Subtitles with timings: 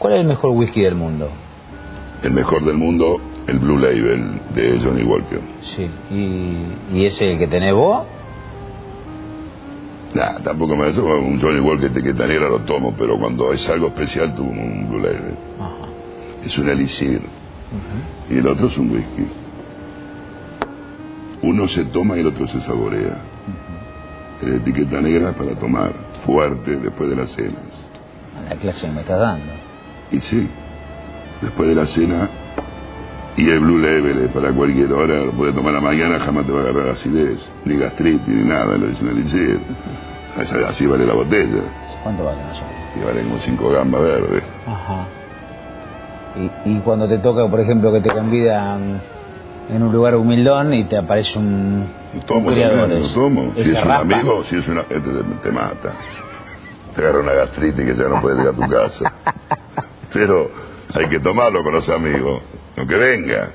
[0.00, 1.28] ¿Cuál es el mejor whisky del mundo?
[2.22, 5.40] El mejor del mundo, el Blue Label de Johnny Walker.
[5.62, 5.90] Sí.
[6.10, 8.06] ¿Y, y ese que tenés vos?
[10.14, 13.68] Nah, tampoco me eso, un Johnny Walker de que negra lo tomo, pero cuando es
[13.68, 15.36] algo especial tomo un Blue Label.
[15.60, 15.86] Ajá.
[16.46, 17.20] Es un elixir.
[18.30, 19.26] Y el otro es un whisky.
[21.42, 23.18] Uno se toma y el otro se saborea.
[24.40, 25.92] La etiqueta negra para tomar,
[26.24, 27.86] fuerte, después de las cenas.
[28.38, 29.52] A la clase que me estás dando.
[30.10, 30.50] Y sí,
[31.40, 32.28] después de la cena,
[33.36, 36.46] y el Blue Level es para cualquier hora, lo puedes tomar a la mañana, jamás
[36.46, 39.60] te va a agarrar acidez, ni gastritis, ni nada, lo un elixir.
[40.68, 41.62] Así, vale la botella,
[42.02, 42.62] ¿Cuánto vale menos?
[42.96, 44.42] y vale como cinco gambas verdes.
[44.66, 45.06] Ajá.
[46.36, 49.00] Y, y cuando te toca, por ejemplo, que te convidan
[49.68, 51.88] en un lugar humildón y te aparece un,
[52.26, 53.52] tomo, un criador, es- tomo.
[53.54, 54.80] Si es un amigo, si es una...
[54.82, 55.94] Este te, te mata.
[56.94, 59.12] Te agarra una gastritis que ya no puedes ir a tu casa.
[60.12, 60.50] Pero
[60.92, 62.42] hay que tomarlo con los amigos,
[62.76, 63.50] aunque venga.